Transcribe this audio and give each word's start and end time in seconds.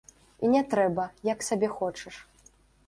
І 0.47 0.49
не 0.53 0.61
трэба, 0.71 1.03
як 1.33 1.47
сабе 1.51 1.67
хочаш. 1.79 2.15